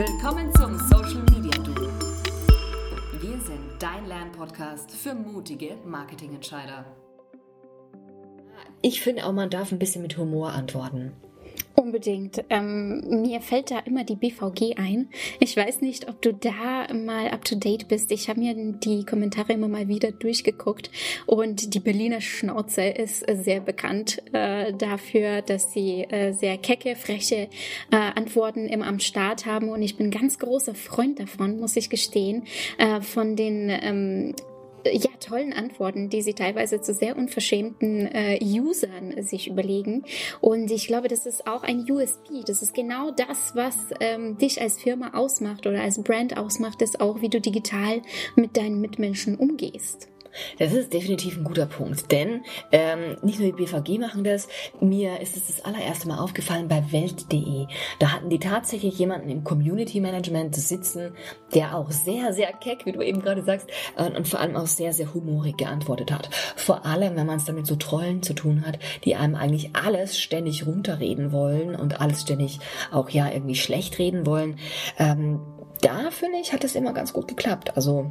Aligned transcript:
Willkommen 0.00 0.50
zum 0.54 0.78
Social 0.88 1.22
Media 1.24 1.62
Duo. 1.62 1.90
Wir 3.20 3.38
sind 3.38 3.60
dein 3.78 4.06
Lernpodcast 4.06 4.92
für 4.92 5.14
mutige 5.14 5.76
Marketingentscheider. 5.84 6.86
Ich 8.80 9.02
finde 9.02 9.26
auch, 9.26 9.32
man 9.32 9.50
darf 9.50 9.72
ein 9.72 9.78
bisschen 9.78 10.00
mit 10.00 10.16
Humor 10.16 10.52
antworten. 10.52 11.12
Unbedingt. 11.80 12.44
Ähm, 12.50 13.22
mir 13.22 13.40
fällt 13.40 13.70
da 13.70 13.78
immer 13.78 14.04
die 14.04 14.14
BVG 14.14 14.76
ein. 14.76 15.08
Ich 15.38 15.56
weiß 15.56 15.80
nicht, 15.80 16.10
ob 16.10 16.20
du 16.20 16.34
da 16.34 16.92
mal 16.92 17.28
up 17.28 17.42
to 17.46 17.56
date 17.56 17.88
bist. 17.88 18.12
Ich 18.12 18.28
habe 18.28 18.38
mir 18.38 18.54
die 18.54 19.06
Kommentare 19.06 19.54
immer 19.54 19.66
mal 19.66 19.88
wieder 19.88 20.12
durchgeguckt 20.12 20.90
und 21.24 21.72
die 21.72 21.80
Berliner 21.80 22.20
Schnauze 22.20 22.82
ist 22.82 23.24
sehr 23.42 23.60
bekannt 23.60 24.22
äh, 24.34 24.74
dafür, 24.74 25.40
dass 25.40 25.72
sie 25.72 26.02
äh, 26.02 26.32
sehr 26.32 26.58
kecke, 26.58 26.96
freche 26.96 27.48
äh, 27.90 27.96
Antworten 28.14 28.66
immer 28.66 28.86
am 28.86 29.00
Start 29.00 29.46
haben 29.46 29.70
und 29.70 29.80
ich 29.80 29.96
bin 29.96 30.10
ganz 30.10 30.38
großer 30.38 30.74
Freund 30.74 31.18
davon, 31.18 31.60
muss 31.60 31.76
ich 31.76 31.88
gestehen, 31.88 32.44
äh, 32.76 33.00
von 33.00 33.36
den 33.36 33.70
ähm, 33.70 34.34
ja, 34.84 35.10
tollen 35.20 35.52
Antworten, 35.52 36.10
die 36.10 36.22
sie 36.22 36.34
teilweise 36.34 36.80
zu 36.80 36.94
sehr 36.94 37.16
unverschämten 37.16 38.06
äh, 38.06 38.38
Usern 38.42 39.22
sich 39.22 39.48
überlegen. 39.48 40.04
Und 40.40 40.70
ich 40.70 40.86
glaube, 40.86 41.08
das 41.08 41.26
ist 41.26 41.46
auch 41.46 41.62
ein 41.62 41.90
USB. 41.90 42.44
Das 42.46 42.62
ist 42.62 42.74
genau 42.74 43.10
das, 43.10 43.54
was 43.54 43.76
ähm, 44.00 44.38
dich 44.38 44.60
als 44.60 44.80
Firma 44.80 45.12
ausmacht 45.14 45.66
oder 45.66 45.82
als 45.82 46.02
Brand 46.02 46.36
ausmacht, 46.36 46.82
ist 46.82 47.00
auch, 47.00 47.20
wie 47.20 47.28
du 47.28 47.40
digital 47.40 48.02
mit 48.36 48.56
deinen 48.56 48.80
Mitmenschen 48.80 49.36
umgehst. 49.36 50.08
Das 50.58 50.72
ist 50.72 50.92
definitiv 50.92 51.36
ein 51.36 51.44
guter 51.44 51.66
Punkt, 51.66 52.10
denn 52.12 52.42
ähm, 52.72 53.16
nicht 53.22 53.38
nur 53.38 53.48
die 53.48 53.64
BVG 53.64 53.98
machen 53.98 54.24
das, 54.24 54.48
mir 54.80 55.20
ist 55.20 55.36
es 55.36 55.46
das 55.46 55.64
allererste 55.64 56.08
Mal 56.08 56.18
aufgefallen 56.18 56.68
bei 56.68 56.82
Welt.de. 56.92 57.66
Da 57.98 58.12
hatten 58.12 58.30
die 58.30 58.38
tatsächlich 58.38 58.98
jemanden 58.98 59.28
im 59.28 59.44
Community 59.44 60.00
Management 60.00 60.54
sitzen, 60.56 61.12
der 61.54 61.76
auch 61.76 61.90
sehr, 61.90 62.32
sehr 62.32 62.52
keck, 62.52 62.86
wie 62.86 62.92
du 62.92 63.02
eben 63.02 63.22
gerade 63.22 63.42
sagst, 63.42 63.68
äh, 63.96 64.10
und 64.10 64.28
vor 64.28 64.40
allem 64.40 64.56
auch 64.56 64.66
sehr, 64.66 64.92
sehr 64.92 65.12
humorig 65.14 65.56
geantwortet 65.56 66.12
hat. 66.12 66.30
Vor 66.56 66.86
allem, 66.86 67.16
wenn 67.16 67.26
man 67.26 67.36
es 67.36 67.44
damit 67.44 67.66
so 67.66 67.76
Trollen 67.76 68.22
zu 68.22 68.34
tun 68.34 68.64
hat, 68.66 68.78
die 69.04 69.16
einem 69.16 69.34
eigentlich 69.34 69.74
alles 69.74 70.18
ständig 70.18 70.66
runterreden 70.66 71.32
wollen 71.32 71.74
und 71.74 72.00
alles 72.00 72.22
ständig 72.22 72.60
auch 72.90 73.10
ja 73.10 73.30
irgendwie 73.30 73.54
schlecht 73.54 73.98
reden 73.98 74.26
wollen. 74.26 74.56
Ähm, 74.98 75.40
da 75.82 75.99
finde 76.10 76.38
ich, 76.38 76.52
hat 76.52 76.64
es 76.64 76.74
immer 76.74 76.92
ganz 76.92 77.12
gut 77.12 77.28
geklappt. 77.28 77.76
Also 77.76 78.10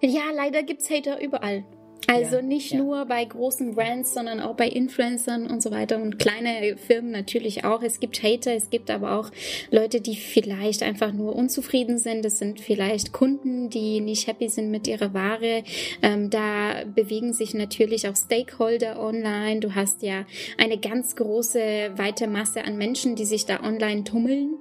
ja, 0.00 0.22
leider 0.34 0.62
gibt's 0.62 0.90
Hater 0.90 1.20
überall. 1.20 1.64
Also 2.06 2.36
ja, 2.36 2.42
nicht 2.42 2.72
ja. 2.72 2.78
nur 2.78 3.06
bei 3.06 3.24
großen 3.24 3.74
Brands, 3.74 4.12
sondern 4.12 4.40
auch 4.40 4.56
bei 4.56 4.68
Influencern 4.68 5.46
und 5.46 5.62
so 5.62 5.70
weiter 5.70 6.00
und 6.00 6.18
kleine 6.18 6.76
Firmen 6.76 7.10
natürlich 7.10 7.64
auch. 7.64 7.82
Es 7.82 8.00
gibt 8.00 8.22
Hater, 8.22 8.52
es 8.52 8.70
gibt 8.70 8.90
aber 8.90 9.18
auch 9.18 9.30
Leute, 9.70 10.00
die 10.00 10.16
vielleicht 10.16 10.82
einfach 10.82 11.12
nur 11.12 11.34
unzufrieden 11.34 11.98
sind. 11.98 12.24
Es 12.24 12.38
sind 12.38 12.60
vielleicht 12.60 13.12
Kunden, 13.12 13.70
die 13.70 14.00
nicht 14.00 14.26
happy 14.26 14.48
sind 14.48 14.70
mit 14.70 14.86
ihrer 14.86 15.14
Ware. 15.14 15.62
Ähm, 16.02 16.30
da 16.30 16.84
bewegen 16.94 17.32
sich 17.32 17.54
natürlich 17.54 18.08
auch 18.08 18.16
Stakeholder 18.16 19.00
online. 19.00 19.60
Du 19.60 19.74
hast 19.74 20.02
ja 20.02 20.24
eine 20.58 20.78
ganz 20.78 21.16
große, 21.16 21.92
weite 21.96 22.26
Masse 22.26 22.64
an 22.64 22.76
Menschen, 22.76 23.16
die 23.16 23.24
sich 23.24 23.46
da 23.46 23.62
online 23.62 24.04
tummeln 24.04 24.58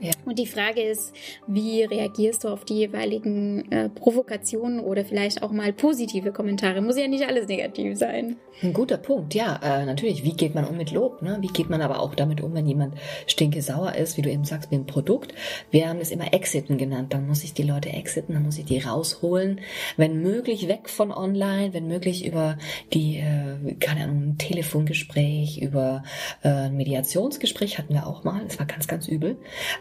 ja. 0.00 0.12
Und 0.24 0.38
die 0.38 0.46
Frage 0.46 0.82
ist, 0.82 1.14
wie 1.46 1.82
reagierst 1.84 2.44
du 2.44 2.48
auf 2.48 2.64
die 2.64 2.74
jeweiligen 2.74 3.70
äh, 3.70 3.88
Provokationen 3.88 4.80
oder 4.80 5.04
vielleicht 5.04 5.42
auch 5.42 5.52
mal 5.52 5.72
positive 5.72 6.32
Kommentare? 6.32 6.80
Muss 6.82 6.98
ja 6.98 7.06
nicht 7.06 7.26
alles 7.26 7.46
negativ 7.46 7.96
sein. 7.96 8.36
Ein 8.62 8.72
guter 8.72 8.96
Punkt, 8.96 9.34
ja, 9.34 9.60
äh, 9.62 9.84
natürlich. 9.84 10.24
Wie 10.24 10.32
geht 10.32 10.54
man 10.54 10.64
um 10.64 10.76
mit 10.76 10.90
Lob? 10.90 11.22
Ne? 11.22 11.38
Wie 11.40 11.48
geht 11.48 11.70
man 11.70 11.82
aber 11.82 12.00
auch 12.00 12.14
damit 12.14 12.40
um, 12.40 12.54
wenn 12.54 12.66
jemand 12.66 12.94
stinke 13.26 13.62
sauer 13.62 13.94
ist, 13.94 14.16
wie 14.16 14.22
du 14.22 14.30
eben 14.30 14.44
sagst, 14.44 14.70
mit 14.70 14.80
dem 14.80 14.86
Produkt? 14.86 15.34
Wir 15.70 15.88
haben 15.88 15.98
das 15.98 16.10
immer 16.10 16.32
Exiten 16.32 16.78
genannt. 16.78 17.12
Dann 17.12 17.26
muss 17.26 17.44
ich 17.44 17.52
die 17.52 17.62
Leute 17.62 17.90
exiten, 17.90 18.34
dann 18.34 18.44
muss 18.44 18.58
ich 18.58 18.64
die 18.64 18.78
rausholen. 18.78 19.60
Wenn 19.96 20.22
möglich 20.22 20.68
weg 20.68 20.88
von 20.88 21.12
online, 21.12 21.72
wenn 21.72 21.86
möglich 21.86 22.26
über 22.26 22.58
die, 22.92 23.18
äh, 23.18 23.74
keine 23.80 24.04
Ahnung, 24.04 24.22
ein 24.22 24.38
Telefongespräch, 24.38 25.58
über 25.60 26.02
äh, 26.42 26.48
ein 26.48 26.76
Mediationsgespräch 26.76 27.78
hatten 27.78 27.94
wir 27.94 28.06
auch 28.06 28.24
mal. 28.24 28.42
Das 28.44 28.58
war 28.58 28.66
ganz, 28.66 28.86
ganz 28.86 29.08
übel. 29.08 29.36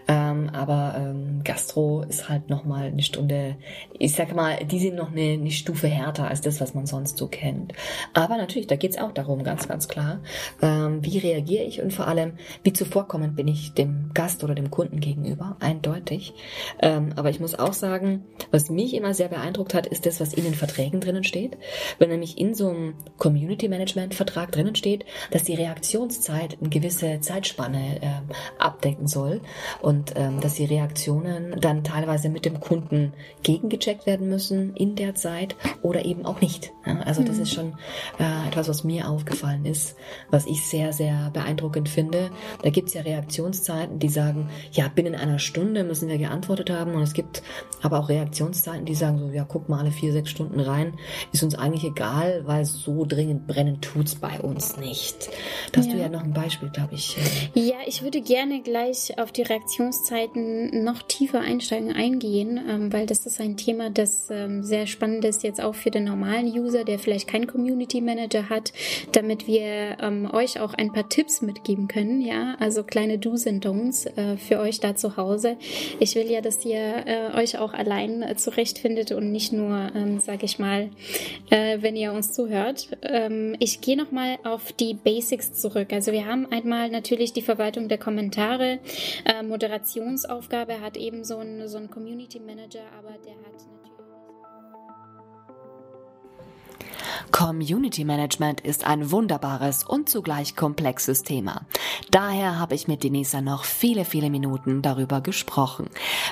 Ähm, 0.07 0.49
aber 0.53 0.95
ähm, 0.97 1.41
Gastro 1.43 2.03
ist 2.03 2.29
halt 2.29 2.49
nochmal 2.49 2.87
eine 2.87 3.03
Stunde, 3.03 3.57
ich 3.97 4.13
sag 4.13 4.35
mal, 4.35 4.57
die 4.65 4.79
sind 4.79 4.95
noch 4.95 5.11
eine, 5.11 5.33
eine 5.33 5.51
Stufe 5.51 5.87
härter 5.87 6.27
als 6.27 6.41
das, 6.41 6.61
was 6.61 6.73
man 6.73 6.85
sonst 6.85 7.17
so 7.17 7.27
kennt. 7.27 7.73
Aber 8.13 8.37
natürlich, 8.37 8.67
da 8.67 8.75
geht's 8.75 8.97
auch 8.97 9.11
darum, 9.11 9.43
ganz, 9.43 9.67
ganz 9.67 9.87
klar, 9.87 10.21
ähm, 10.61 11.03
wie 11.03 11.17
reagiere 11.17 11.63
ich 11.63 11.81
und 11.81 11.93
vor 11.93 12.07
allem, 12.07 12.33
wie 12.63 12.73
zuvorkommend 12.73 13.35
bin 13.35 13.47
ich 13.47 13.73
dem 13.73 14.11
Gast 14.13 14.43
oder 14.43 14.55
dem 14.55 14.71
Kunden 14.71 14.99
gegenüber, 14.99 15.57
eindeutig. 15.59 16.33
Ähm, 16.79 17.13
aber 17.15 17.29
ich 17.29 17.39
muss 17.39 17.57
auch 17.57 17.73
sagen, 17.73 18.25
was 18.51 18.69
mich 18.69 18.93
immer 18.93 19.13
sehr 19.13 19.27
beeindruckt 19.27 19.73
hat, 19.73 19.87
ist 19.87 20.05
das, 20.05 20.19
was 20.19 20.33
in 20.33 20.43
den 20.43 20.55
Verträgen 20.55 21.01
drinnen 21.01 21.23
steht. 21.23 21.57
Wenn 21.99 22.09
nämlich 22.09 22.37
in 22.37 22.53
so 22.53 22.69
einem 22.69 22.95
Community 23.17 23.67
Management 23.67 24.13
Vertrag 24.13 24.51
drinnen 24.51 24.75
steht, 24.75 25.05
dass 25.31 25.43
die 25.43 25.55
Reaktionszeit 25.55 26.57
eine 26.59 26.69
gewisse 26.69 27.19
Zeitspanne 27.19 28.01
äh, 28.01 28.33
abdecken 28.59 29.07
soll. 29.07 29.41
Und 29.83 30.13
ähm, 30.15 30.39
dass 30.39 30.53
die 30.53 30.63
Reaktionen 30.63 31.59
dann 31.59 31.83
teilweise 31.83 32.29
mit 32.29 32.45
dem 32.45 32.61
Kunden 32.61 33.11
gegengecheckt 33.43 34.05
werden 34.05 34.29
müssen 34.29 34.73
in 34.77 34.95
der 34.95 35.13
Zeit 35.13 35.57
oder 35.81 36.05
eben 36.05 36.25
auch 36.25 36.39
nicht. 36.39 36.71
Ja, 36.85 37.01
also 37.01 37.19
mhm. 37.19 37.25
das 37.25 37.37
ist 37.37 37.53
schon 37.53 37.73
äh, 38.17 38.47
etwas, 38.47 38.69
was 38.69 38.85
mir 38.85 39.09
aufgefallen 39.09 39.65
ist, 39.65 39.97
was 40.31 40.45
ich 40.45 40.65
sehr, 40.65 40.93
sehr 40.93 41.31
beeindruckend 41.33 41.89
finde. 41.89 42.31
Da 42.61 42.69
gibt 42.69 42.87
es 42.87 42.93
ja 42.93 43.01
Reaktionszeiten, 43.01 43.99
die 43.99 44.07
sagen, 44.07 44.49
ja, 44.71 44.87
binnen 44.87 45.15
einer 45.15 45.37
Stunde 45.37 45.83
müssen 45.83 46.07
wir 46.07 46.17
geantwortet 46.17 46.69
haben. 46.69 46.93
Und 46.93 47.01
es 47.01 47.11
gibt 47.11 47.43
aber 47.81 47.99
auch 47.99 48.07
Reaktionszeiten, 48.07 48.85
die 48.85 48.95
sagen 48.95 49.19
so, 49.19 49.31
ja, 49.31 49.43
guck 49.43 49.67
mal 49.67 49.79
alle 49.81 49.91
vier, 49.91 50.13
sechs 50.13 50.29
Stunden 50.29 50.61
rein. 50.61 50.93
Ist 51.33 51.43
uns 51.43 51.55
eigentlich 51.55 51.83
egal, 51.83 52.43
weil 52.45 52.63
so 52.63 53.03
dringend 53.03 53.47
brennen 53.47 53.81
tut's 53.81 54.15
bei 54.15 54.39
uns 54.39 54.77
nicht. 54.77 55.29
Da 55.73 55.81
hast 55.81 55.87
ja. 55.87 55.95
du 55.95 55.99
ja 55.99 56.07
noch 56.07 56.23
ein 56.23 56.33
Beispiel, 56.33 56.69
glaube 56.69 56.95
ich. 56.95 57.17
Äh. 57.17 57.59
Ja, 57.59 57.75
ich 57.85 58.01
würde 58.01 58.21
gerne 58.21 58.61
gleich 58.61 59.19
auf 59.19 59.33
die 59.33 59.41
Reaktion 59.41 59.72
Reaktionszeiten 59.73 60.83
noch 60.83 61.01
tiefer 61.03 61.41
einsteigen, 61.41 61.91
eingehen, 61.93 62.59
ähm, 62.69 62.93
weil 62.93 63.05
das 63.05 63.25
ist 63.25 63.39
ein 63.39 63.57
Thema, 63.57 63.89
das 63.89 64.27
ähm, 64.29 64.63
sehr 64.63 64.87
spannend 64.87 65.25
ist 65.25 65.43
jetzt 65.43 65.61
auch 65.61 65.75
für 65.75 65.89
den 65.89 66.03
normalen 66.03 66.47
User, 66.47 66.83
der 66.83 66.99
vielleicht 66.99 67.27
keinen 67.27 67.47
Community 67.47 68.01
Manager 68.01 68.49
hat, 68.49 68.73
damit 69.13 69.47
wir 69.47 69.97
ähm, 70.01 70.29
euch 70.31 70.59
auch 70.59 70.73
ein 70.73 70.91
paar 70.91 71.09
Tipps 71.09 71.41
mitgeben 71.41 71.87
können, 71.87 72.21
ja, 72.21 72.55
also 72.59 72.83
kleine 72.83 73.17
Do's 73.17 73.47
and 73.47 73.65
Don'ts 73.65 74.05
äh, 74.17 74.37
für 74.37 74.59
euch 74.59 74.79
da 74.79 74.95
zu 74.95 75.17
Hause. 75.17 75.57
Ich 75.99 76.15
will 76.15 76.29
ja, 76.29 76.41
dass 76.41 76.63
ihr 76.65 77.07
äh, 77.07 77.37
euch 77.37 77.57
auch 77.57 77.73
allein 77.73 78.21
äh, 78.21 78.35
zurechtfindet 78.35 79.11
und 79.11 79.31
nicht 79.31 79.53
nur, 79.53 79.91
ähm, 79.95 80.19
sag 80.19 80.43
ich 80.43 80.59
mal, 80.59 80.89
äh, 81.49 81.79
wenn 81.81 81.95
ihr 81.95 82.13
uns 82.13 82.31
zuhört. 82.31 82.89
Ähm, 83.01 83.55
ich 83.59 83.81
gehe 83.81 83.97
nochmal 83.97 84.37
auf 84.43 84.71
die 84.71 84.93
Basics 84.93 85.53
zurück. 85.53 85.91
Also 85.91 86.11
wir 86.11 86.25
haben 86.25 86.51
einmal 86.51 86.89
natürlich 86.89 87.33
die 87.33 87.41
Verwaltung 87.41 87.87
der 87.87 87.97
Kommentare, 87.97 88.79
ähm, 89.25 89.51
Moderationsaufgabe 89.63 90.81
hat 90.81 90.97
eben 90.97 91.23
so 91.23 91.37
ein, 91.37 91.69
so 91.69 91.77
ein 91.77 91.89
Community 91.89 92.41
Manager, 92.41 92.83
aber 92.97 93.11
der 93.25 93.35
hat 93.35 93.53
natürlich. 93.53 93.93
Community 97.31 98.03
Management 98.03 98.59
ist 98.59 98.85
ein 98.85 99.09
wunderbares 99.09 99.85
und 99.85 100.09
zugleich 100.09 100.57
komplexes 100.57 101.23
Thema. 101.23 101.61
Daher 102.11 102.59
habe 102.59 102.75
ich 102.75 102.89
mit 102.89 103.05
Denisa 103.05 103.39
noch 103.39 103.63
viele, 103.63 104.03
viele 104.03 104.29
Minuten 104.29 104.81
darüber 104.81 105.21
gesprochen. 105.21 105.89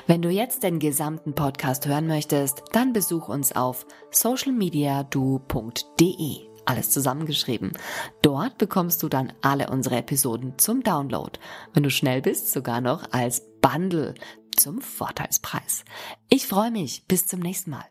Wenn 0.08 0.22
du 0.22 0.28
jetzt 0.30 0.64
den 0.64 0.80
gesamten 0.80 1.34
Podcast 1.34 1.88
hören 1.88 2.08
möchtest, 2.08 2.64
dann 2.74 2.92
besuch 2.92 3.30
uns 3.30 3.56
auf 3.56 3.86
socialmediadu.de 4.12 6.51
alles 6.66 6.92
zusammengeschrieben. 6.92 7.72
Dort 8.22 8.58
bekommst 8.58 9.04
du 9.04 9.10
dann 9.10 9.34
alle 9.42 9.70
unsere 9.70 9.98
Episoden 9.98 10.58
zum 10.58 10.84
Download. 10.84 11.40
Wenn 11.74 11.84
du 11.84 11.90
schnell 11.90 12.22
bist, 12.22 12.52
sogar 12.52 12.82
noch 12.82 13.12
als 13.12 13.42
Bundle 13.62 14.16
zum 14.56 14.82
Vorteilspreis. 14.82 15.84
Ich 16.30 16.48
freue 16.48 16.72
mich. 16.72 17.06
Bis 17.08 17.28
zum 17.28 17.40
nächsten 17.40 17.72
Mal. 17.72 17.86